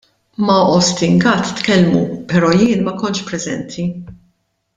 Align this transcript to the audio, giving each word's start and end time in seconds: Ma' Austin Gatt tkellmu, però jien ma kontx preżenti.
Ma' 0.45 0.63
Austin 0.73 1.19
Gatt 1.23 1.51
tkellmu, 1.59 2.01
però 2.31 2.49
jien 2.63 2.81
ma 2.87 2.95
kontx 3.03 3.25
preżenti. 3.29 3.87